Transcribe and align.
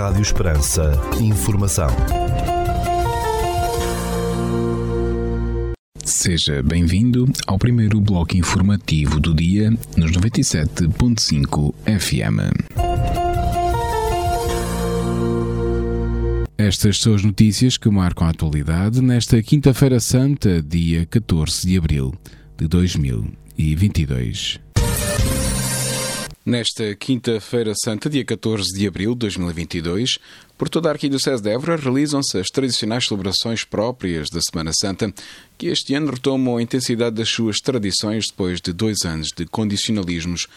Rádio 0.00 0.22
Esperança. 0.22 0.92
Informação. 1.20 1.88
Seja 6.02 6.62
bem-vindo 6.62 7.30
ao 7.46 7.58
primeiro 7.58 8.00
bloco 8.00 8.34
informativo 8.34 9.20
do 9.20 9.34
dia 9.34 9.70
nos 9.98 10.12
97.5 10.12 11.74
FM. 11.84 12.40
Estas 16.56 16.98
são 16.98 17.14
as 17.14 17.22
notícias 17.22 17.76
que 17.76 17.90
marcam 17.90 18.26
a 18.26 18.30
atualidade 18.30 19.02
nesta 19.02 19.42
Quinta-feira 19.42 20.00
Santa, 20.00 20.62
dia 20.62 21.04
14 21.04 21.66
de 21.66 21.76
abril 21.76 22.14
de 22.56 22.66
2022. 22.66 24.69
Nesta 26.50 26.96
Quinta-feira 26.96 27.72
Santa, 27.80 28.10
dia 28.10 28.24
14 28.24 28.76
de 28.76 28.84
abril 28.84 29.12
de 29.12 29.20
2022, 29.20 30.18
por 30.58 30.68
toda 30.68 30.88
a 30.88 30.92
Arquidiocese 30.92 31.40
de 31.40 31.48
Évora 31.48 31.76
realizam-se 31.76 32.36
as 32.38 32.48
tradicionais 32.48 33.06
celebrações 33.06 33.62
próprias 33.62 34.28
da 34.28 34.40
Semana 34.40 34.72
Santa, 34.74 35.14
que 35.56 35.68
este 35.68 35.94
ano 35.94 36.10
retomam 36.10 36.56
a 36.56 36.62
intensidade 36.62 37.14
das 37.14 37.28
suas 37.28 37.58
tradições 37.60 38.24
depois 38.26 38.60
de 38.60 38.72
dois 38.72 39.04
anos 39.04 39.28
de 39.28 39.46
condicionalismos 39.46 40.48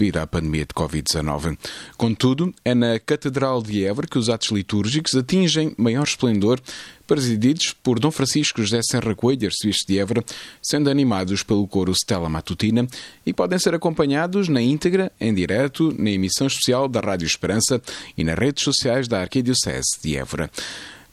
devido 0.00 0.16
à 0.16 0.26
pandemia 0.26 0.64
de 0.64 0.74
Covid-19. 0.74 1.58
Contudo, 1.98 2.54
é 2.64 2.74
na 2.74 2.98
Catedral 2.98 3.62
de 3.62 3.84
Évora 3.84 4.06
que 4.06 4.18
os 4.18 4.30
atos 4.30 4.48
litúrgicos 4.48 5.14
atingem 5.14 5.74
maior 5.76 6.04
esplendor, 6.04 6.58
presididos 7.06 7.74
por 7.74 8.00
Dom 8.00 8.10
Francisco 8.10 8.62
José 8.62 8.80
Serra 8.82 9.14
Coelho, 9.14 9.46
arcebispo 9.46 9.86
de 9.86 9.98
Évora, 9.98 10.24
sendo 10.62 10.88
animados 10.88 11.42
pelo 11.42 11.68
coro 11.68 11.92
Stella 11.92 12.30
Matutina 12.30 12.86
e 13.26 13.32
podem 13.34 13.58
ser 13.58 13.74
acompanhados 13.74 14.48
na 14.48 14.62
íntegra, 14.62 15.12
em 15.20 15.34
direto, 15.34 15.94
na 15.98 16.10
emissão 16.10 16.46
especial 16.46 16.88
da 16.88 17.00
Rádio 17.00 17.26
Esperança 17.26 17.82
e 18.16 18.24
nas 18.24 18.38
redes 18.38 18.64
sociais 18.64 19.06
da 19.06 19.20
Arquidiocese 19.20 20.00
de 20.02 20.16
Évora. 20.16 20.50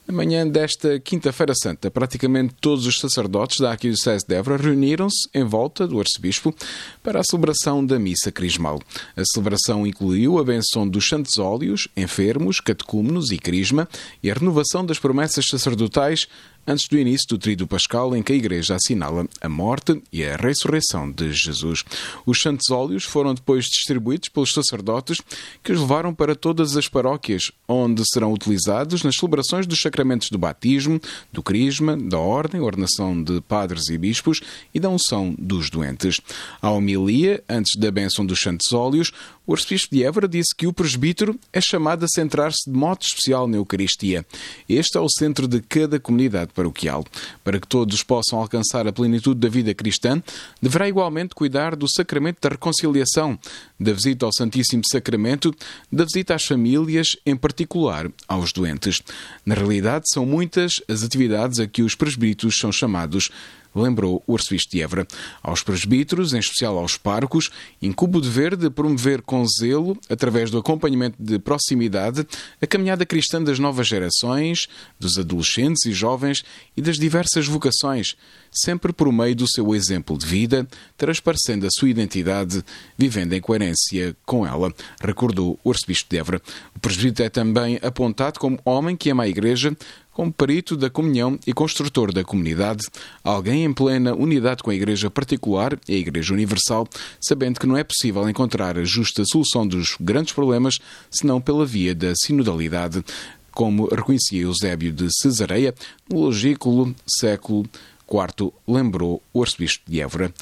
Na 0.07 0.13
manhã 0.13 0.47
desta 0.47 1.01
Quinta-feira 1.01 1.53
Santa, 1.53 1.91
praticamente 1.91 2.55
todos 2.61 2.85
os 2.85 2.97
sacerdotes 2.97 3.59
da 3.59 3.71
Arquidiocese 3.71 4.25
de 4.25 4.35
Évora 4.35 4.55
reuniram-se 4.55 5.27
em 5.33 5.43
volta 5.43 5.85
do 5.85 5.99
arcebispo 5.99 6.55
para 7.03 7.19
a 7.19 7.23
celebração 7.25 7.85
da 7.85 7.99
missa 7.99 8.31
crismal. 8.31 8.79
A 9.17 9.25
celebração 9.25 9.85
incluiu 9.85 10.39
a 10.39 10.45
benção 10.45 10.87
dos 10.87 11.09
santos 11.09 11.37
óleos, 11.37 11.89
enfermos, 11.97 12.61
catecúmenos 12.61 13.31
e 13.31 13.37
crisma 13.37 13.85
e 14.23 14.31
a 14.31 14.33
renovação 14.33 14.85
das 14.85 14.97
promessas 14.97 15.43
sacerdotais 15.45 16.25
antes 16.67 16.87
do 16.89 16.97
início 16.97 17.27
do 17.29 17.37
Tríduo 17.37 17.65
Pascal, 17.65 18.15
em 18.15 18.21
que 18.21 18.33
a 18.33 18.35
Igreja 18.35 18.75
assinala 18.75 19.25
a 19.39 19.47
morte 19.47 20.01
e 20.11 20.23
a 20.25 20.35
ressurreição 20.35 21.09
de 21.09 21.31
Jesus. 21.31 21.83
Os 22.25 22.41
santos 22.41 22.69
óleos 22.69 23.05
foram 23.05 23.33
depois 23.33 23.65
distribuídos 23.65 24.27
pelos 24.27 24.53
sacerdotes 24.53 25.17
que 25.63 25.71
os 25.71 25.79
levaram 25.79 26.13
para 26.13 26.35
todas 26.35 26.75
as 26.75 26.89
paróquias, 26.89 27.51
onde 27.67 28.03
serão 28.11 28.33
utilizados 28.33 29.03
nas 29.03 29.15
celebrações 29.15 29.65
dos 29.65 29.79
sacramentos 29.79 30.29
do 30.29 30.37
batismo, 30.37 30.99
do 31.31 31.41
crisma, 31.41 31.95
da 31.95 32.19
ordem, 32.19 32.59
ordenação 32.59 33.21
de 33.23 33.39
padres 33.41 33.87
e 33.89 33.97
bispos 33.97 34.41
e 34.73 34.79
da 34.79 34.89
unção 34.89 35.33
dos 35.37 35.69
doentes. 35.69 36.19
A 36.61 36.69
homilia, 36.69 37.41
antes 37.47 37.79
da 37.79 37.89
bênção 37.89 38.25
dos 38.25 38.39
santos 38.39 38.73
óleos, 38.73 39.13
o 39.47 39.53
arcebispo 39.53 39.95
de 39.95 40.03
Évora 40.03 40.27
disse 40.27 40.53
que 40.53 40.67
o 40.67 40.73
presbítero 40.73 41.39
é 41.53 41.61
chamado 41.61 42.03
a 42.03 42.07
centrar-se 42.07 42.69
de 42.69 42.77
modo 42.77 42.99
especial 43.01 43.47
na 43.47 43.55
Eucaristia. 43.55 44.25
Este 44.67 44.97
é 44.97 44.99
o 44.99 45.09
centro 45.09 45.47
de 45.47 45.61
cada 45.61 45.99
comunidade 46.01 46.51
paroquial. 46.53 47.05
Para 47.45 47.57
que 47.57 47.65
todos 47.65 48.03
possam 48.03 48.39
alcançar 48.39 48.85
a 48.85 48.91
plenitude 48.91 49.39
da 49.39 49.47
vida 49.47 49.73
cristã, 49.73 50.21
deverá 50.61 50.89
igualmente 50.89 51.33
cuidar 51.33 51.77
do 51.77 51.89
sacramento 51.89 52.39
da 52.41 52.49
reconciliação, 52.49 53.39
da 53.79 53.93
visita 53.93 54.25
ao 54.25 54.33
Santíssimo 54.33 54.83
Sacramento, 54.85 55.55
da 55.89 56.03
visita 56.03 56.35
às 56.35 56.43
famílias, 56.43 57.07
em 57.25 57.35
particular 57.37 58.11
aos 58.27 58.51
doentes. 58.51 59.01
Na 59.45 59.55
realidade, 59.55 60.03
são 60.11 60.25
muitas 60.25 60.73
as 60.89 61.03
atividades 61.03 61.61
a 61.61 61.67
que 61.67 61.81
os 61.81 61.95
presbíteros 61.95 62.59
são 62.59 62.69
chamados 62.69 63.29
lembrou 63.75 64.23
o 64.25 64.33
arcebispo 64.33 64.71
de 64.71 64.81
Évora. 64.81 65.07
Aos 65.41 65.63
presbíteros, 65.63 66.33
em 66.33 66.39
especial 66.39 66.77
aos 66.77 66.97
parcos, 66.97 67.49
incumbe 67.81 68.17
o 68.17 68.21
dever 68.21 68.55
de 68.55 68.69
promover 68.69 69.21
com 69.21 69.45
zelo, 69.47 69.97
através 70.09 70.49
do 70.49 70.57
acompanhamento 70.57 71.15
de 71.19 71.39
proximidade, 71.39 72.25
a 72.61 72.67
caminhada 72.67 73.05
cristã 73.05 73.41
das 73.41 73.59
novas 73.59 73.87
gerações, 73.87 74.67
dos 74.99 75.17
adolescentes 75.17 75.85
e 75.85 75.91
jovens 75.91 76.43
e 76.75 76.81
das 76.81 76.97
diversas 76.97 77.47
vocações, 77.47 78.15
sempre 78.51 78.91
por 78.91 79.11
meio 79.11 79.35
do 79.35 79.49
seu 79.49 79.75
exemplo 79.75 80.17
de 80.17 80.25
vida, 80.25 80.67
transparecendo 80.97 81.65
a 81.65 81.69
sua 81.71 81.89
identidade, 81.89 82.63
vivendo 82.97 83.33
em 83.33 83.41
coerência 83.41 84.15
com 84.25 84.45
ela, 84.45 84.73
recordou 85.01 85.59
o 85.63 85.71
arcebispo 85.71 86.09
de 86.09 86.17
Évora. 86.17 86.41
O 86.75 86.79
presbítero 86.79 87.27
é 87.27 87.29
também 87.29 87.79
apontado 87.81 88.39
como 88.39 88.59
homem 88.65 88.95
que 88.95 89.09
ama 89.09 89.23
a 89.23 89.27
Igreja, 89.27 89.75
como 90.17 90.33
perito 90.33 90.75
da 90.75 90.89
comunhão 90.89 91.37
e 91.45 91.53
construtor 91.53 92.11
da 92.11 92.23
comunidade, 92.23 92.83
alguém 93.23 93.63
em 93.63 93.71
plena 93.71 94.15
unidade 94.15 94.63
com 94.63 94.71
a 94.71 94.73
Igreja 94.73 95.11
particular 95.11 95.77
e 95.87 95.93
a 95.93 95.97
Igreja 95.99 96.33
Universal, 96.33 96.87
sabendo 97.21 97.59
que 97.59 97.67
não 97.67 97.77
é 97.77 97.83
possível 97.83 98.27
encontrar 98.27 98.79
a 98.79 98.83
justa 98.83 99.23
solução 99.25 99.67
dos 99.67 99.95
grandes 100.01 100.33
problemas 100.33 100.79
senão 101.11 101.39
pela 101.39 101.67
via 101.67 101.93
da 101.93 102.15
sinodalidade, 102.15 103.05
como 103.51 103.85
reconhecia 103.85 104.41
Eusébio 104.41 104.91
de 104.91 105.07
Cesareia 105.21 105.75
no 106.11 106.21
logículo 106.21 106.95
século 107.07 107.67
IV, 108.11 108.51
lembrou 108.67 109.21
o 109.31 109.43
arcebispo 109.43 109.83
de 109.87 110.01
Évora. 110.01 110.33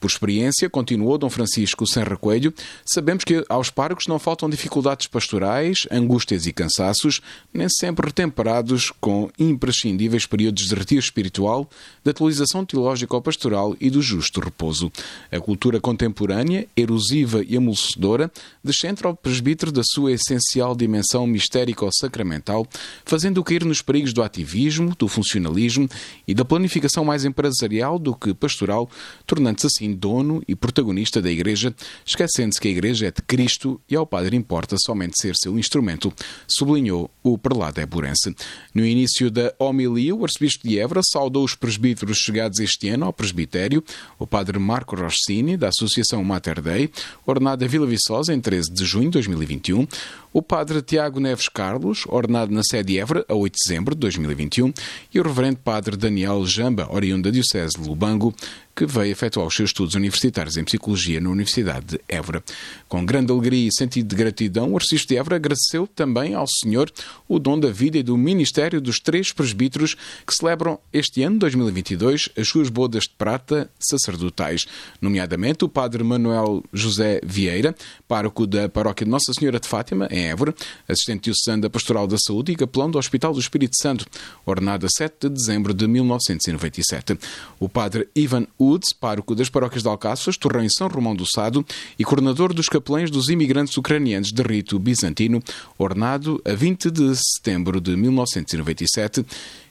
Por 0.00 0.08
experiência, 0.08 0.70
continuou 0.70 1.18
Dom 1.18 1.28
Francisco 1.28 1.86
Serra 1.86 2.16
Coelho, 2.16 2.54
sabemos 2.86 3.22
que 3.22 3.44
aos 3.50 3.68
parcos 3.68 4.06
não 4.06 4.18
faltam 4.18 4.48
dificuldades 4.48 5.06
pastorais, 5.06 5.86
angústias 5.90 6.46
e 6.46 6.52
cansaços, 6.54 7.20
nem 7.52 7.68
sempre 7.68 8.06
retemperados 8.06 8.90
com 8.98 9.30
imprescindíveis 9.38 10.24
períodos 10.24 10.64
de 10.66 10.74
retiro 10.74 11.00
espiritual, 11.00 11.68
de 12.02 12.10
atualização 12.10 12.64
teológica 12.64 13.14
ou 13.14 13.20
pastoral 13.20 13.76
e 13.78 13.90
do 13.90 14.00
justo 14.00 14.40
repouso. 14.40 14.90
A 15.30 15.38
cultura 15.38 15.78
contemporânea, 15.78 16.66
erosiva 16.74 17.44
e 17.46 17.54
amolecedora, 17.54 18.32
descentra 18.64 19.06
ao 19.06 19.14
presbítero 19.14 19.70
da 19.70 19.82
sua 19.84 20.12
essencial 20.12 20.74
dimensão 20.74 21.26
mistérico-sacramental, 21.26 22.66
fazendo 23.04 23.44
cair 23.44 23.66
nos 23.66 23.82
perigos 23.82 24.14
do 24.14 24.22
ativismo, 24.22 24.96
do 24.98 25.08
funcionalismo 25.08 25.86
e 26.26 26.32
da 26.32 26.44
planificação 26.44 27.04
mais 27.04 27.26
empresarial 27.26 27.98
do 27.98 28.14
que 28.14 28.32
pastoral, 28.32 28.88
tornando-se 29.26 29.66
assim 29.66 29.89
dono 29.92 30.42
e 30.46 30.54
protagonista 30.54 31.20
da 31.20 31.30
Igreja, 31.30 31.74
esquecendo-se 32.04 32.60
que 32.60 32.68
a 32.68 32.70
Igreja 32.70 33.06
é 33.06 33.10
de 33.10 33.22
Cristo 33.22 33.80
e 33.88 33.96
ao 33.96 34.06
Padre 34.06 34.36
importa 34.36 34.76
somente 34.78 35.20
ser 35.20 35.34
seu 35.36 35.58
instrumento, 35.58 36.12
sublinhou 36.46 37.10
o 37.22 37.36
prelado 37.36 37.80
eburense. 37.80 38.34
No 38.74 38.84
início 38.84 39.30
da 39.30 39.52
homilia, 39.58 40.14
o 40.14 40.24
arcebispo 40.24 40.66
de 40.66 40.78
Évora 40.78 41.00
saudou 41.02 41.44
os 41.44 41.54
presbíteros 41.54 42.18
chegados 42.18 42.58
este 42.60 42.88
ano 42.88 43.06
ao 43.06 43.12
presbitério, 43.12 43.82
o 44.18 44.26
Padre 44.26 44.58
Marco 44.58 44.96
Rossini, 44.96 45.56
da 45.56 45.68
Associação 45.68 46.22
Mater 46.24 46.60
Dei, 46.60 46.90
ordenado 47.26 47.64
a 47.64 47.68
Vila 47.68 47.86
Viçosa 47.86 48.34
em 48.34 48.40
13 48.40 48.70
de 48.72 48.84
junho 48.84 49.06
de 49.06 49.12
2021, 49.12 49.86
o 50.32 50.40
Padre 50.42 50.80
Tiago 50.80 51.18
Neves 51.18 51.48
Carlos, 51.48 52.04
ordenado 52.06 52.52
na 52.52 52.62
sede 52.62 52.92
de 52.92 52.98
Évora 52.98 53.24
a 53.28 53.34
8 53.34 53.52
de 53.52 53.58
dezembro 53.66 53.94
de 53.94 54.00
2021, 54.00 54.72
e 55.12 55.20
o 55.20 55.22
Reverendo 55.22 55.58
Padre 55.58 55.96
Daniel 55.96 56.44
Jamba, 56.46 56.88
oriundo 56.90 57.24
da 57.24 57.30
Diocese 57.30 57.80
de 57.80 57.88
Lubango, 57.88 58.34
que 58.74 58.86
veio 58.86 59.12
efetuar 59.12 59.46
os 59.46 59.54
seus 59.54 59.72
estudos 59.80 59.94
universitários 59.94 60.56
em 60.58 60.64
Psicologia 60.64 61.20
na 61.20 61.30
Universidade 61.30 61.86
de 61.86 62.00
Évora. 62.06 62.44
Com 62.86 63.04
grande 63.04 63.32
alegria 63.32 63.68
e 63.68 63.72
sentido 63.72 64.08
de 64.08 64.16
gratidão, 64.16 64.72
o 64.72 64.76
arcebispo 64.76 65.08
de 65.08 65.16
Évora 65.16 65.36
agradeceu 65.36 65.86
também 65.86 66.34
ao 66.34 66.46
Senhor 66.46 66.90
o 67.26 67.38
dom 67.38 67.58
da 67.58 67.70
vida 67.70 67.96
e 67.96 68.02
do 68.02 68.16
ministério 68.16 68.80
dos 68.80 68.98
três 68.98 69.32
presbíteros 69.32 69.94
que 70.26 70.34
celebram 70.34 70.78
este 70.92 71.22
ano, 71.22 71.38
2022, 71.38 72.28
as 72.36 72.48
suas 72.48 72.68
bodas 72.68 73.04
de 73.04 73.10
prata 73.16 73.70
sacerdotais, 73.78 74.66
nomeadamente 75.00 75.64
o 75.64 75.68
Padre 75.68 76.04
Manuel 76.04 76.62
José 76.72 77.20
Vieira, 77.24 77.74
pároco 78.06 78.46
da 78.46 78.68
Paróquia 78.68 79.06
de 79.06 79.10
Nossa 79.10 79.32
Senhora 79.32 79.58
de 79.58 79.66
Fátima, 79.66 80.08
em 80.10 80.28
Évora, 80.28 80.54
assistente 80.86 81.24
diocesano 81.24 81.62
da 81.62 81.70
Pastoral 81.70 82.06
da 82.06 82.18
Saúde 82.18 82.52
e 82.52 82.56
capelão 82.56 82.90
do 82.90 82.98
Hospital 82.98 83.32
do 83.32 83.40
Espírito 83.40 83.76
Santo, 83.80 84.04
ordenado 84.44 84.84
a 84.84 84.88
7 84.90 85.28
de 85.28 85.28
dezembro 85.30 85.72
de 85.72 85.86
1997. 85.86 87.18
O 87.58 87.68
Padre 87.68 88.08
Ivan 88.14 88.46
Woods, 88.60 88.92
pároco 88.92 89.34
das 89.34 89.48
paróquias 89.48 89.69
de 89.78 89.88
Alcáçovas, 89.88 90.36
Torrão 90.36 90.64
e 90.64 90.70
São 90.70 90.88
Romão 90.88 91.14
do 91.14 91.24
Sado 91.24 91.64
e 91.98 92.04
coordenador 92.04 92.52
dos 92.52 92.68
capelães 92.68 93.10
dos 93.10 93.28
imigrantes 93.28 93.76
ucranianos 93.76 94.32
de 94.32 94.42
rito 94.42 94.78
bizantino, 94.78 95.42
ordenado 95.78 96.42
a 96.44 96.52
20 96.52 96.90
de 96.90 97.14
setembro 97.14 97.80
de 97.80 97.96
1997, 97.96 99.24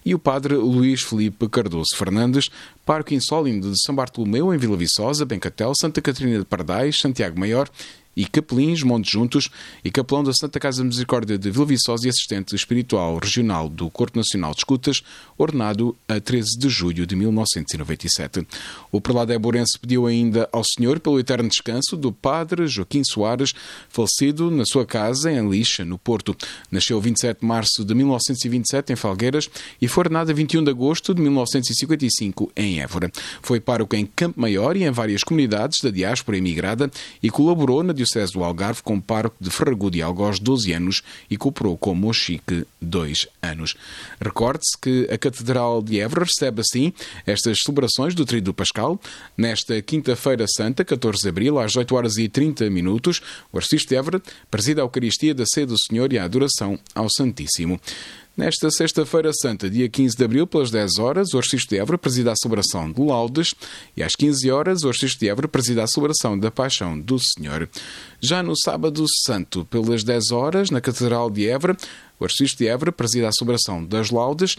e 0.05 0.15
o 0.15 0.19
padre 0.19 0.55
Luís 0.55 1.01
Felipe 1.01 1.47
Cardoso 1.49 1.95
Fernandes, 1.95 2.49
pároco 2.85 3.13
insólito 3.13 3.69
de 3.69 3.81
São 3.83 3.93
Bartolomeu, 3.93 4.53
em 4.53 4.57
Vila 4.57 4.77
Viçosa, 4.77 5.25
Bencatel, 5.25 5.73
Santa 5.79 6.01
Catarina 6.01 6.39
de 6.39 6.45
Pardais, 6.45 6.97
Santiago 6.97 7.39
Maior 7.39 7.69
e 8.19 8.25
capelins 8.25 8.83
Monte 8.83 9.09
Juntos 9.09 9.49
e 9.81 9.89
capelão 9.89 10.25
da 10.25 10.33
Santa 10.33 10.59
Casa 10.59 10.83
Misericórdia 10.83 11.37
de 11.37 11.49
Vila 11.49 11.65
Viçosa 11.65 12.05
e 12.05 12.09
assistente 12.09 12.53
espiritual 12.53 13.17
regional 13.17 13.69
do 13.69 13.89
Corpo 13.89 14.17
Nacional 14.17 14.51
de 14.51 14.57
Escutas, 14.57 15.01
ordenado 15.37 15.95
a 16.05 16.19
13 16.19 16.59
de 16.59 16.67
julho 16.67 17.07
de 17.07 17.15
1997. 17.15 18.45
O 18.91 18.99
prelado 18.99 19.31
Eburense 19.31 19.79
pediu 19.79 20.05
ainda 20.05 20.49
ao 20.51 20.65
Senhor 20.65 20.99
pelo 20.99 21.17
eterno 21.17 21.47
descanso 21.47 21.95
do 21.95 22.11
padre 22.11 22.67
Joaquim 22.67 23.05
Soares, 23.05 23.53
falecido 23.87 24.51
na 24.51 24.65
sua 24.65 24.85
casa 24.85 25.31
em 25.31 25.49
Lixa, 25.49 25.85
no 25.85 25.97
Porto. 25.97 26.35
Nasceu 26.69 26.99
27 26.99 27.39
de 27.39 27.45
março 27.45 27.85
de 27.85 27.95
1927 27.95 28.91
em 28.91 28.95
Falgueiras 28.97 29.49
e 29.81 29.87
foi 29.87 30.01
ordenado 30.01 30.29
a 30.29 30.33
21 30.33 30.65
de 30.65 30.71
agosto 30.71 31.13
de 31.13 31.21
1955 31.21 32.51
em 32.53 32.81
Évora. 32.81 33.09
Foi 33.41 33.61
pároco 33.61 33.95
em 33.95 34.05
Campo 34.05 34.41
Maior 34.41 34.75
e 34.75 34.83
em 34.83 34.91
várias 34.91 35.23
comunidades 35.23 35.79
da 35.81 35.89
diáspora 35.89 36.37
imigrada 36.37 36.91
e 37.23 37.29
colaborou 37.29 37.81
na 37.81 37.93
Diocese 38.09 38.33
do 38.33 38.43
Algarve 38.43 38.81
como 38.81 39.01
pároco 39.01 39.35
de 39.39 39.49
Ferragudo 39.49 39.95
e 39.95 40.01
Algoz 40.01 40.39
12 40.39 40.73
anos 40.73 41.03
e 41.29 41.37
cooperou 41.37 41.77
com 41.77 41.93
Mochique 41.93 42.65
2 42.81 43.27
anos. 43.41 43.75
Recorde-se 44.19 44.77
que 44.77 45.07
a 45.11 45.17
Catedral 45.17 45.81
de 45.81 45.99
Évora 45.99 46.25
recebe 46.25 46.61
assim 46.61 46.93
estas 47.25 47.59
celebrações 47.63 48.15
do 48.15 48.25
Tríduo 48.25 48.53
Pascal 48.53 48.99
nesta 49.37 49.81
quinta-feira 49.81 50.45
santa, 50.47 50.83
14 50.83 51.21
de 51.21 51.29
abril, 51.29 51.59
às 51.59 51.75
8 51.75 51.95
horas 51.95 52.17
e 52.17 52.27
30 52.27 52.69
minutos. 52.69 53.21
O 53.51 53.57
arcebispo 53.57 53.89
de 53.89 53.95
Évora 53.95 54.21
presida 54.49 54.81
a 54.81 54.83
Eucaristia 54.83 55.33
da 55.33 55.45
Sé 55.45 55.65
do 55.65 55.77
Senhor 55.77 56.11
e 56.11 56.17
a 56.17 56.23
adoração 56.23 56.79
ao 56.95 57.07
Santíssimo. 57.09 57.79
Nesta 58.39 58.71
sexta-feira 58.71 59.31
santa, 59.33 59.69
dia 59.69 59.89
15 59.89 60.15
de 60.15 60.23
abril, 60.23 60.47
pelas 60.47 60.71
10 60.71 60.97
horas, 60.97 61.33
o 61.33 61.37
Arcebispo 61.37 61.71
de 61.71 61.77
Évora 61.77 61.97
presida 61.97 62.31
a 62.31 62.35
celebração 62.37 62.89
de 62.89 63.01
Laudes 63.01 63.53
e 63.97 64.01
às 64.01 64.15
15 64.15 64.49
horas, 64.49 64.81
o 64.81 64.87
Arcebispo 64.87 65.19
de 65.19 65.27
Évora 65.27 65.49
presida 65.49 65.83
a 65.83 65.87
celebração 65.87 66.39
da 66.39 66.49
Paixão 66.49 66.97
do 66.97 67.19
Senhor. 67.19 67.67
Já 68.21 68.41
no 68.41 68.55
sábado 68.55 69.03
santo, 69.25 69.65
pelas 69.65 70.05
10 70.05 70.31
horas, 70.31 70.69
na 70.69 70.79
Catedral 70.79 71.29
de 71.29 71.49
Évora, 71.49 71.75
o 72.17 72.23
Arcebispo 72.23 72.59
de 72.59 72.69
Évora 72.69 72.93
presida 72.93 73.27
a 73.27 73.31
celebração 73.33 73.83
das 73.83 74.09
Laudes 74.09 74.55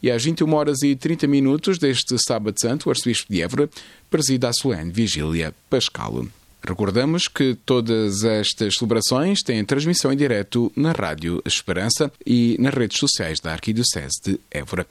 e 0.00 0.12
às 0.12 0.22
21 0.22 0.54
horas 0.54 0.82
e 0.84 0.94
30 0.94 1.26
minutos 1.26 1.76
deste 1.76 2.16
sábado 2.24 2.54
santo, 2.60 2.86
o 2.86 2.90
Arcebispo 2.90 3.32
de 3.32 3.42
Évora 3.42 3.68
presida 4.08 4.48
a 4.48 4.52
solene 4.52 4.92
Vigília 4.92 5.52
Pascal. 5.68 6.24
Recordamos 6.66 7.28
que 7.28 7.54
todas 7.54 8.24
estas 8.24 8.76
celebrações 8.76 9.42
têm 9.42 9.64
transmissão 9.64 10.12
em 10.12 10.16
direto 10.16 10.72
na 10.74 10.92
Rádio 10.92 11.42
Esperança 11.44 12.10
e 12.26 12.56
nas 12.58 12.72
redes 12.72 12.98
sociais 12.98 13.38
da 13.38 13.52
Arquidiocese 13.52 14.20
de 14.24 14.40
Évora. 14.50 14.86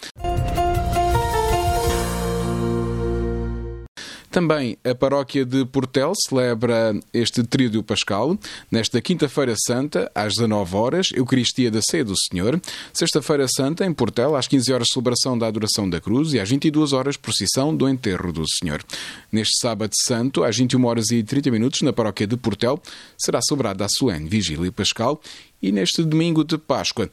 Também 4.33 4.79
a 4.83 4.95
paróquia 4.95 5.45
de 5.45 5.63
Portel 5.63 6.11
celebra 6.27 6.99
este 7.13 7.43
tríodo 7.43 7.83
pascal. 7.83 8.35
Nesta 8.71 8.99
quinta-feira 8.99 9.53
santa, 9.55 10.11
às 10.15 10.33
19 10.33 10.75
horas, 10.75 11.09
Eucaristia 11.13 11.69
da 11.69 11.79
Ceia 11.83 12.03
do 12.03 12.15
Senhor. 12.17 12.59
Sexta-feira 12.91 13.45
santa, 13.47 13.85
em 13.85 13.93
Portel, 13.93 14.35
às 14.35 14.47
15 14.47 14.73
horas, 14.73 14.87
celebração 14.91 15.37
da 15.37 15.45
adoração 15.45 15.87
da 15.87 16.01
cruz 16.01 16.33
e 16.33 16.39
às 16.39 16.49
22 16.49 16.93
horas, 16.93 17.15
procissão 17.15 17.77
do 17.77 17.87
enterro 17.87 18.33
do 18.33 18.43
Senhor. 18.57 18.83
Neste 19.31 19.59
sábado 19.61 19.93
santo, 20.03 20.43
às 20.43 20.57
21 20.57 20.83
horas 20.83 21.11
e 21.11 21.21
30 21.21 21.51
minutos, 21.51 21.83
na 21.83 21.93
paróquia 21.93 22.25
de 22.25 22.35
Portel, 22.35 22.81
será 23.15 23.39
celebrada 23.39 23.85
a 23.85 23.87
solene 23.87 24.27
Vigília 24.27 24.71
Pascal 24.71 25.21
e 25.61 25.71
neste 25.71 26.03
domingo 26.03 26.43
de 26.43 26.57
Páscoa, 26.57 27.09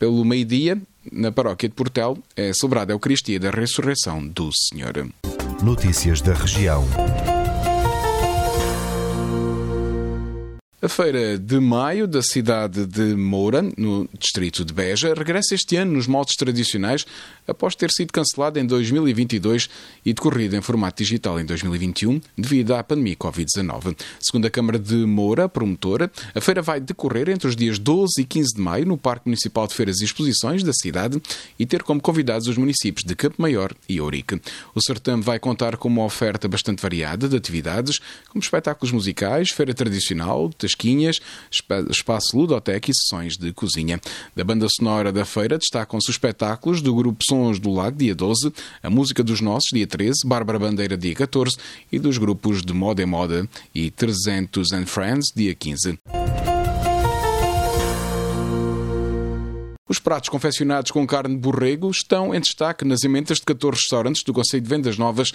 pelo 0.00 0.24
meio-dia, 0.24 0.80
na 1.12 1.30
paróquia 1.30 1.68
de 1.68 1.74
Portel, 1.74 2.18
é 2.34 2.52
celebrada 2.54 2.92
a 2.92 2.94
Eucaristia 2.94 3.38
da 3.38 3.50
Ressurreição 3.50 4.26
do 4.26 4.50
Senhor. 4.52 4.94
Notícias 5.62 6.22
da 6.22 6.32
região. 6.32 6.82
A 10.82 10.88
Feira 10.88 11.36
de 11.36 11.60
Maio 11.60 12.08
da 12.08 12.22
cidade 12.22 12.86
de 12.86 13.14
Moura, 13.14 13.60
no 13.76 14.08
distrito 14.18 14.64
de 14.64 14.72
Beja, 14.72 15.12
regressa 15.12 15.54
este 15.54 15.76
ano 15.76 15.92
nos 15.92 16.06
moldes 16.06 16.36
tradicionais 16.36 17.04
após 17.46 17.74
ter 17.74 17.90
sido 17.90 18.10
cancelada 18.14 18.58
em 18.58 18.64
2022 18.64 19.68
e 20.06 20.14
decorrida 20.14 20.56
em 20.56 20.62
formato 20.62 21.02
digital 21.02 21.38
em 21.38 21.44
2021 21.44 22.18
devido 22.34 22.74
à 22.74 22.82
pandemia 22.82 23.14
Covid-19. 23.14 23.94
Segundo 24.18 24.46
a 24.46 24.50
Câmara 24.50 24.78
de 24.78 24.94
Moura, 24.94 25.50
promotora, 25.50 26.10
a 26.34 26.40
feira 26.40 26.62
vai 26.62 26.80
decorrer 26.80 27.28
entre 27.28 27.46
os 27.46 27.54
dias 27.54 27.78
12 27.78 28.18
e 28.18 28.24
15 28.24 28.54
de 28.54 28.60
maio 28.62 28.86
no 28.86 28.96
Parque 28.96 29.28
Municipal 29.28 29.66
de 29.66 29.74
Feiras 29.74 30.00
e 30.00 30.06
Exposições 30.06 30.62
da 30.62 30.72
cidade 30.72 31.20
e 31.58 31.66
ter 31.66 31.82
como 31.82 32.00
convidados 32.00 32.48
os 32.48 32.56
municípios 32.56 33.04
de 33.04 33.14
Campo 33.14 33.42
Maior 33.42 33.74
e 33.86 34.00
Ourique. 34.00 34.40
O 34.74 34.80
certame 34.80 35.22
vai 35.22 35.38
contar 35.38 35.76
com 35.76 35.88
uma 35.88 36.04
oferta 36.04 36.48
bastante 36.48 36.80
variada 36.80 37.28
de 37.28 37.36
atividades, 37.36 38.00
como 38.30 38.42
espetáculos 38.42 38.92
musicais, 38.92 39.50
feira 39.50 39.74
tradicional, 39.74 40.48
tasquinhas, 40.70 41.20
espaço 41.90 42.36
ludoteca 42.36 42.90
e 42.90 42.94
sessões 42.94 43.36
de 43.36 43.52
cozinha. 43.52 44.00
Da 44.34 44.44
banda 44.44 44.66
sonora 44.68 45.12
da 45.12 45.24
feira 45.24 45.58
destacam-se 45.58 46.08
os 46.08 46.14
espetáculos 46.14 46.80
do 46.80 46.94
grupo 46.94 47.24
Sons 47.28 47.58
do 47.58 47.70
Lago, 47.70 47.98
dia 47.98 48.14
12, 48.14 48.52
a 48.82 48.90
Música 48.90 49.22
dos 49.22 49.40
Nossos, 49.40 49.70
dia 49.72 49.86
13, 49.86 50.26
Bárbara 50.26 50.58
Bandeira, 50.58 50.96
dia 50.96 51.14
14 51.14 51.56
e 51.90 51.98
dos 51.98 52.18
grupos 52.18 52.62
de 52.62 52.72
Moda 52.72 53.02
em 53.02 53.06
Moda 53.06 53.48
e 53.74 53.90
300 53.90 54.72
and 54.72 54.86
Friends, 54.86 55.26
dia 55.34 55.54
15. 55.54 56.19
Os 59.90 59.98
pratos 59.98 60.28
confeccionados 60.28 60.92
com 60.92 61.04
carne 61.04 61.34
de 61.34 61.40
borrego 61.40 61.90
estão 61.90 62.32
em 62.32 62.38
destaque 62.38 62.84
nas 62.84 63.02
emendas 63.02 63.38
de 63.38 63.44
14 63.44 63.76
restaurantes 63.76 64.22
do 64.22 64.32
Conselho 64.32 64.62
de 64.62 64.68
Vendas 64.68 64.96
Novas 64.96 65.32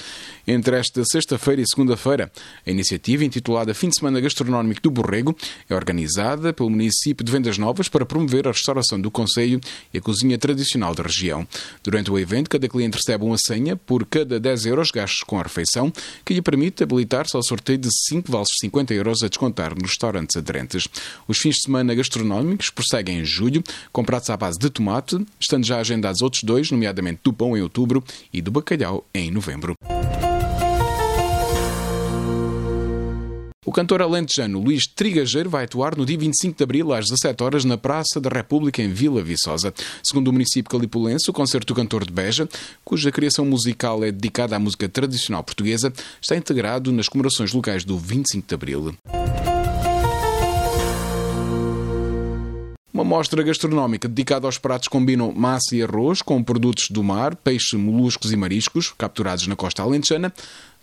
entre 0.48 0.78
esta 0.78 1.04
sexta-feira 1.04 1.62
e 1.62 1.66
segunda-feira. 1.68 2.32
A 2.66 2.72
iniciativa, 2.72 3.26
intitulada 3.26 3.74
Fim 3.74 3.90
de 3.90 4.00
Semana 4.00 4.22
Gastronómico 4.22 4.82
do 4.82 4.90
Borrego, 4.90 5.36
é 5.70 5.76
organizada 5.76 6.54
pelo 6.54 6.70
município 6.70 7.26
de 7.26 7.34
Vendas 7.34 7.58
Novas 7.58 7.90
para 7.90 8.06
promover 8.06 8.48
a 8.48 8.52
restauração 8.54 8.98
do 8.98 9.12
Conselho 9.12 9.60
e 9.94 9.98
a 9.98 10.02
cozinha 10.02 10.38
tradicional 10.38 10.96
da 10.96 11.04
região. 11.04 11.46
Durante 11.84 12.10
o 12.10 12.18
evento, 12.18 12.50
cada 12.50 12.70
cliente 12.70 12.96
recebe 12.96 13.26
uma 13.26 13.38
senha 13.38 13.76
por 13.76 14.06
cada 14.06 14.40
10 14.40 14.68
euros 14.68 14.90
gastos 14.90 15.24
com 15.24 15.38
a 15.38 15.44
refeição, 15.44 15.92
que 16.24 16.34
lhe 16.34 16.42
permite 16.42 16.82
habilitar-se 16.82 17.36
ao 17.36 17.44
sorteio 17.44 17.80
de 17.80 17.90
5 18.08 18.32
vales 18.32 18.48
de 18.48 18.60
50 18.62 18.94
euros 18.94 19.22
a 19.22 19.28
descontar 19.28 19.76
nos 19.76 19.90
restaurantes 19.90 20.38
aderentes. 20.38 20.88
Os 21.28 21.40
fins 21.40 21.56
de 21.56 21.64
semana 21.64 21.94
gastronómicos 21.94 22.70
prosseguem 22.70 23.20
em 23.20 23.26
julho, 23.26 23.62
com 23.92 24.06
pratos 24.06 24.30
à 24.30 24.45
base 24.46 24.60
de 24.60 24.70
tomate, 24.70 25.18
estando 25.40 25.66
já 25.66 25.80
agendados 25.80 26.22
outros 26.22 26.44
dois, 26.44 26.70
nomeadamente 26.70 27.22
do 27.24 27.34
pão 27.34 27.58
em 27.58 27.62
outubro 27.62 28.04
e 28.32 28.42
do 28.42 28.52
bacalhau 28.52 29.04
em 29.14 29.32
novembro. 29.32 29.74
O 33.66 33.72
cantor 33.72 34.04
alentejano 34.04 34.62
Luís 34.62 34.84
Trigageiro 34.86 35.50
vai 35.50 35.66
atuar 35.66 35.98
no 35.98 36.06
dia 36.06 36.18
25 36.18 36.56
de 36.56 36.64
abril 36.64 36.94
às 36.94 37.06
17 37.06 37.44
horas 37.44 37.66
na 37.66 37.76
Praça 37.76 38.22
da 38.22 38.30
República 38.30 38.84
em 38.84 38.94
Vila 38.94 39.24
Viçosa. 39.24 39.74
Segundo 40.04 40.28
o 40.28 40.32
município 40.34 40.70
calipulense, 40.70 41.28
o 41.28 41.34
concerto 41.34 41.74
do 41.74 41.76
cantor 41.76 42.06
de 42.06 42.14
Beja, 42.14 42.48
cuja 42.84 43.12
criação 43.12 43.44
musical 43.44 44.04
é 44.04 44.12
dedicada 44.12 44.56
à 44.56 44.60
música 44.60 44.88
tradicional 44.88 45.44
portuguesa, 45.44 45.92
está 46.22 46.36
integrado 46.38 46.92
nas 46.92 47.10
comemorações 47.10 47.52
locais 47.52 47.84
do 47.84 47.98
25 47.98 48.48
de 48.48 48.54
abril. 48.54 48.96
Mostra 53.06 53.44
gastronómica 53.44 54.08
dedicada 54.08 54.48
aos 54.48 54.58
pratos 54.58 54.88
combinam 54.88 55.32
massa 55.32 55.76
e 55.76 55.84
arroz 55.84 56.22
com 56.22 56.44
produtos 56.44 56.90
do 56.90 57.04
mar, 57.04 57.36
peixe, 57.36 57.78
moluscos 57.78 58.34
e 58.34 58.36
mariscos 58.36 58.94
capturados 58.98 59.46
na 59.46 59.56
costa 59.56 59.84
alentejana 59.84 60.34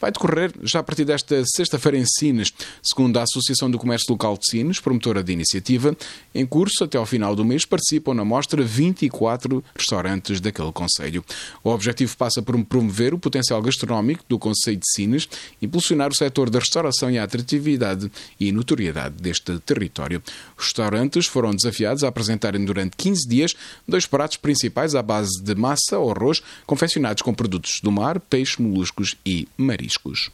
vai 0.03 0.11
decorrer 0.11 0.53
já 0.65 0.81
a 0.81 0.83
partir 0.83 1.05
desta 1.05 1.45
sexta-feira 1.47 1.97
em 1.97 2.05
Sines, 2.05 2.53
segundo 2.83 3.17
a 3.19 3.23
Associação 3.23 3.71
do 3.71 3.79
Comércio 3.79 4.11
Local 4.11 4.37
de 4.37 4.51
Sines, 4.51 4.81
promotora 4.81 5.23
da 5.23 5.31
iniciativa. 5.31 5.97
Em 6.35 6.45
curso, 6.45 6.83
até 6.83 6.99
ao 6.99 7.07
final 7.07 7.37
do 7.37 7.45
mês, 7.45 7.65
participam 7.65 8.13
na 8.13 8.25
mostra 8.25 8.65
24 8.65 9.63
restaurantes 9.79 10.41
daquele 10.41 10.73
Conselho. 10.73 11.25
O 11.63 11.71
objetivo 11.71 12.17
passa 12.17 12.43
por 12.43 12.61
promover 12.65 13.15
o 13.15 13.19
potencial 13.19 13.63
gastronómico 13.63 14.25
do 14.29 14.41
Conselho 14.41 14.79
de 14.79 14.91
Sines, 14.93 15.29
impulsionar 15.63 16.11
o 16.11 16.15
setor 16.17 16.51
da 16.51 16.59
restauração 16.59 17.09
e 17.09 17.17
a 17.17 17.23
atratividade 17.23 18.11
e 18.41 18.51
notoriedade 18.51 19.15
deste 19.23 19.57
território. 19.61 20.21
Os 20.59 20.65
restaurantes 20.65 21.27
foram 21.27 21.55
desafiados 21.55 22.03
a 22.03 22.09
apresentarem 22.09 22.65
durante 22.65 22.97
15 22.97 23.29
dias 23.29 23.55
dois 23.87 24.05
pratos 24.05 24.37
principais 24.37 24.97
à 24.97 25.03
base 25.03 25.41
de 25.41 25.55
massa 25.55 25.97
ou 25.97 26.11
arroz, 26.11 26.43
confeccionados 26.67 27.23
com 27.23 27.33
produtos 27.33 27.79
do 27.81 27.93
mar, 27.93 28.19
peixe, 28.19 28.61
moluscos 28.61 29.15
e 29.25 29.47
mariscos 29.57 29.92
riscos. 29.93 30.31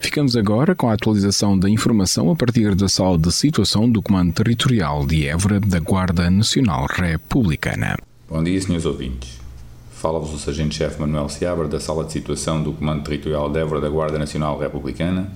Ficamos 0.00 0.36
agora 0.36 0.74
com 0.74 0.88
a 0.88 0.92
atualização 0.92 1.58
da 1.58 1.68
informação 1.68 2.30
a 2.30 2.36
partir 2.36 2.74
da 2.74 2.88
sala 2.88 3.18
de 3.18 3.32
situação 3.32 3.90
do 3.90 4.02
Comando 4.02 4.32
Territorial 4.32 5.06
de 5.06 5.26
Évora 5.26 5.58
da 5.58 5.80
Guarda 5.80 6.30
Nacional 6.30 6.86
Republicana. 6.86 7.96
Bom 8.28 8.42
dia, 8.42 8.60
senhores 8.60 8.86
ouvintes. 8.86 9.40
Fala-vos 9.90 10.34
o 10.34 10.38
Sargento-Chefe 10.38 11.00
Manuel 11.00 11.28
Seabra 11.28 11.66
da 11.66 11.80
Sala 11.80 12.04
de 12.04 12.12
Situação 12.12 12.62
do 12.62 12.72
Comando 12.72 13.02
Territorial 13.02 13.50
de 13.50 13.58
Évora 13.58 13.80
da 13.80 13.88
Guarda 13.88 14.18
Nacional 14.18 14.58
Republicana 14.58 15.32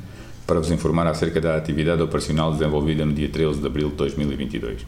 para 0.47 0.61
vos 0.61 0.70
informar 0.70 1.06
acerca 1.06 1.40
da 1.40 1.56
atividade 1.56 2.02
operacional 2.02 2.52
desenvolvida 2.52 3.04
no 3.04 3.12
dia 3.12 3.28
13 3.28 3.61
de 3.61 3.66
abril 3.66 3.88
de 3.90 3.97
2022. 3.97 4.87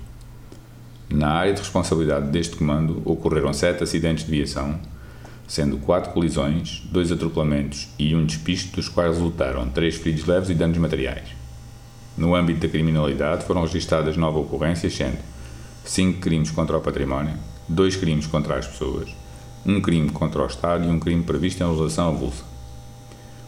Na 1.10 1.32
área 1.32 1.52
de 1.52 1.60
responsabilidade 1.60 2.28
deste 2.28 2.56
comando 2.56 3.02
ocorreram 3.04 3.52
sete 3.52 3.82
acidentes 3.82 4.24
de 4.24 4.30
viação, 4.30 4.78
sendo 5.50 5.78
quatro 5.78 6.12
colisões, 6.12 6.80
dois 6.92 7.10
atropelamentos 7.10 7.88
e 7.98 8.14
um 8.14 8.24
despiste, 8.24 8.70
dos 8.70 8.88
quais 8.88 9.16
resultaram 9.16 9.68
três 9.68 9.96
feridos 9.96 10.24
leves 10.24 10.48
e 10.48 10.54
danos 10.54 10.78
materiais. 10.78 11.30
No 12.16 12.36
âmbito 12.36 12.60
da 12.60 12.68
criminalidade 12.68 13.44
foram 13.44 13.62
registradas 13.62 14.16
nove 14.16 14.38
ocorrências, 14.38 14.94
sendo 14.94 15.18
cinco 15.84 16.20
crimes 16.20 16.52
contra 16.52 16.78
o 16.78 16.80
património, 16.80 17.34
dois 17.68 17.96
crimes 17.96 18.28
contra 18.28 18.58
as 18.60 18.68
pessoas, 18.68 19.10
um 19.66 19.80
crime 19.80 20.10
contra 20.10 20.40
o 20.40 20.46
Estado 20.46 20.86
e 20.86 20.88
um 20.88 21.00
crime 21.00 21.24
previsto 21.24 21.64
em 21.64 21.66
legislação 21.66 22.10
avulsa. 22.10 22.44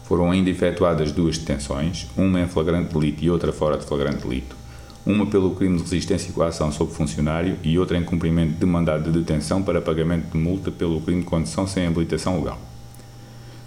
Foram 0.03 0.29
ainda 0.29 0.49
efetuadas 0.49 1.13
duas 1.13 1.37
detenções, 1.37 2.07
uma 2.17 2.41
em 2.41 2.49
flagrante 2.49 2.93
delito 2.93 3.23
e 3.23 3.29
outra 3.29 3.53
fora 3.53 3.77
de 3.77 3.85
flagrante 3.85 4.27
delito, 4.27 4.57
uma 5.05 5.25
pelo 5.25 5.51
crime 5.51 5.77
de 5.77 5.83
resistência 5.83 6.29
e 6.29 6.33
coação 6.33 6.71
sobre 6.71 6.93
funcionário 6.93 7.57
e 7.61 7.77
outra 7.77 7.97
em 7.97 8.03
cumprimento 8.03 8.57
de 8.57 8.65
mandado 8.65 9.11
de 9.11 9.19
detenção 9.19 9.61
para 9.61 9.81
pagamento 9.81 10.31
de 10.31 10.37
multa 10.37 10.71
pelo 10.71 11.01
crime 11.01 11.21
de 11.21 11.27
condução 11.27 11.67
sem 11.67 11.87
habilitação 11.87 12.39
legal. 12.39 12.59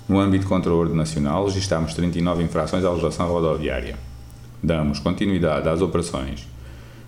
No 0.08 0.18
âmbito 0.18 0.46
contra 0.46 0.72
o 0.72 0.78
ordem 0.78 0.96
nacional, 0.96 1.44
registámos 1.46 1.92
39 1.92 2.42
infrações 2.42 2.84
à 2.84 2.88
legislação 2.88 3.28
rodoviária. 3.28 3.98
Damos 4.62 4.98
continuidade 4.98 5.68
às 5.68 5.82
operações 5.82 6.48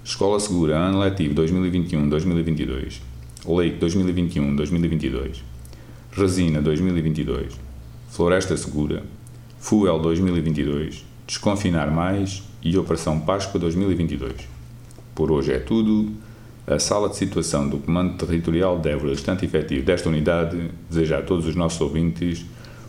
Escola 0.04 0.40
Segura, 0.40 0.76
ano 0.76 1.00
letivo 1.00 1.34
2021-2022, 1.34 3.00
Leite 3.46 3.78
2021-2022, 3.78 5.42
Resina 6.12 6.60
2022, 6.60 7.58
Floresta 8.08 8.56
Segura, 8.56 9.02
Fuel 9.58 9.98
2022, 9.98 11.04
Desconfinar 11.26 11.90
Mais 11.90 12.42
e 12.62 12.76
Operação 12.76 13.20
Páscoa 13.20 13.60
2022. 13.60 14.34
Por 15.14 15.30
hoje 15.30 15.52
é 15.52 15.58
tudo. 15.58 16.10
A 16.66 16.78
sala 16.78 17.08
de 17.08 17.16
situação 17.16 17.68
do 17.68 17.78
Comando 17.78 18.18
Territorial 18.18 18.78
de 18.78 18.90
Évora, 18.90 19.12
estante 19.12 19.46
efetivo 19.46 19.86
desta 19.86 20.08
unidade, 20.08 20.70
deseja 20.90 21.18
a 21.18 21.22
todos 21.22 21.46
os 21.46 21.56
nossos 21.56 21.80
ouvintes 21.80 22.44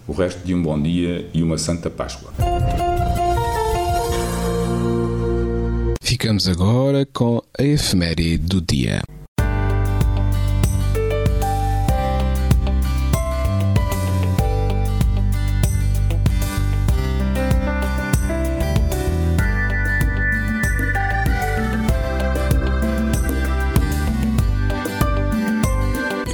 o 0.05 0.11
resto 0.11 0.45
de 0.45 0.53
um 0.53 0.61
bom 0.61 0.81
dia 0.81 1.29
e 1.33 1.41
uma 1.41 1.57
Santa 1.57 1.89
Páscoa. 1.89 2.33
Ficamos 6.01 6.47
agora 6.47 7.05
com 7.05 7.41
a 7.57 7.63
efeméride 7.63 8.39
do 8.39 8.59
dia. 8.59 9.01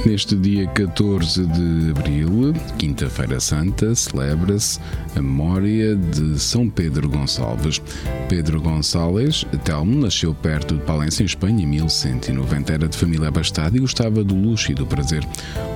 Neste 0.06 0.36
dia 0.36 0.68
14 0.68 1.44
de 1.46 1.90
abril, 1.90 2.54
Quinta-feira 2.78 3.40
Santa, 3.40 3.92
celebra-se 3.92 4.78
a 5.16 5.20
memória 5.20 5.96
de 5.96 6.38
São 6.38 6.70
Pedro 6.70 7.08
Gonçalves. 7.08 7.82
Pedro 8.28 8.60
Gonçalves 8.60 9.44
Telmo 9.64 10.00
nasceu 10.00 10.32
perto 10.32 10.76
de 10.76 10.82
Palência, 10.82 11.24
em 11.24 11.26
Espanha, 11.26 11.64
em 11.64 11.66
1190. 11.66 12.72
Era 12.72 12.88
de 12.88 12.96
família 12.96 13.26
abastada 13.26 13.76
e 13.76 13.80
gostava 13.80 14.22
do 14.22 14.36
luxo 14.36 14.70
e 14.70 14.76
do 14.76 14.86
prazer. 14.86 15.26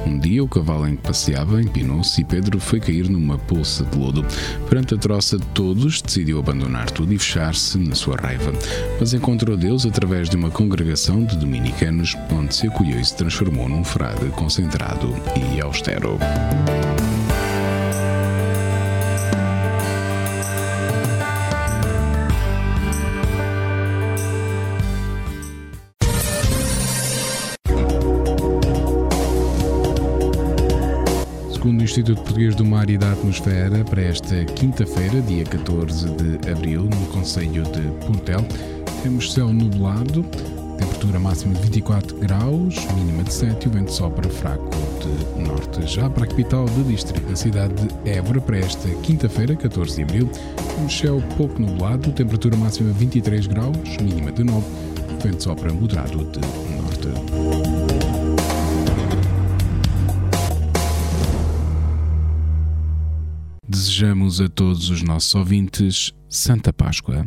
Um 0.06 0.16
dia, 0.16 0.44
o 0.44 0.48
cavalo 0.48 0.86
em 0.86 0.94
que 0.94 1.02
passeava 1.02 1.60
empinou-se 1.60 2.20
e 2.20 2.24
Pedro 2.24 2.60
foi 2.60 2.78
cair 2.78 3.08
numa 3.08 3.36
poça 3.36 3.84
de 3.84 3.98
lodo. 3.98 4.24
Perante 4.68 4.94
a 4.94 4.96
troça 4.96 5.38
de 5.38 5.46
todos, 5.46 6.00
decidiu 6.00 6.38
abandonar 6.38 6.88
tudo 6.92 7.12
e 7.12 7.18
fechar-se 7.18 7.76
na 7.78 7.96
sua 7.96 8.16
raiva. 8.16 8.52
Mas 9.00 9.12
encontrou 9.12 9.56
Deus 9.56 9.84
através 9.84 10.30
de 10.30 10.36
uma 10.36 10.50
congregação 10.50 11.24
de 11.24 11.36
dominicanos, 11.36 12.16
onde 12.30 12.54
se 12.54 12.68
acolheu 12.68 13.00
e 13.00 13.04
se 13.04 13.16
transformou 13.16 13.68
num 13.68 13.82
frade 13.82 14.19
concentrado 14.28 15.14
e 15.34 15.60
austero. 15.60 16.18
Segundo 31.52 31.80
o 31.80 31.84
Instituto 31.84 32.22
Português 32.22 32.54
do 32.54 32.64
Mar 32.64 32.88
e 32.88 32.96
da 32.96 33.12
Atmosfera, 33.12 33.84
para 33.84 34.02
esta 34.02 34.44
quinta-feira, 34.44 35.20
dia 35.20 35.44
14 35.44 36.08
de 36.10 36.50
abril, 36.50 36.84
no 36.84 37.06
Conselho 37.08 37.62
de 37.64 37.82
Portel, 38.06 38.40
temos 39.02 39.32
céu 39.32 39.52
nublado, 39.52 40.24
temperatura 40.80 41.18
máxima 41.18 41.54
de 41.54 41.60
24 41.60 42.16
graus, 42.16 42.74
mínima 42.94 43.22
de 43.22 43.32
7 43.32 43.64
e 43.64 43.68
o 43.68 43.70
vento 43.70 43.92
sopra 43.92 44.28
fraco 44.30 44.68
de 45.00 45.42
norte. 45.42 45.86
Já 45.86 46.08
para 46.08 46.24
a 46.24 46.26
capital 46.26 46.64
do 46.64 46.84
distrito, 46.84 47.30
a 47.30 47.36
cidade 47.36 47.74
de 47.74 48.10
Évora, 48.10 48.40
para 48.40 48.58
esta 48.58 48.88
quinta-feira, 49.02 49.54
14 49.54 49.96
de 49.96 50.02
abril, 50.02 50.30
um 50.82 50.88
céu 50.88 51.22
pouco 51.36 51.60
nublado, 51.60 52.10
temperatura 52.12 52.56
máxima 52.56 52.92
23 52.92 53.46
graus, 53.46 53.76
mínima 54.00 54.32
de 54.32 54.42
9, 54.42 54.66
vento 55.22 55.42
sopra 55.42 55.72
moderado 55.72 56.24
de 56.24 56.40
norte. 56.76 57.08
Desejamos 63.68 64.40
a 64.40 64.48
todos 64.48 64.88
os 64.88 65.02
nossos 65.02 65.34
ouvintes 65.34 66.12
Santa 66.28 66.72
Páscoa. 66.72 67.26